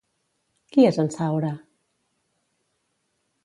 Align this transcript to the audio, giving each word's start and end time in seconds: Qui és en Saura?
Qui 0.75 0.85
és 0.91 0.97
en 1.03 1.11
Saura? 1.17 1.53